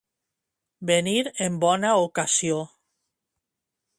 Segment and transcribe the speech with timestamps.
[0.91, 2.57] Venir en bona ocasió.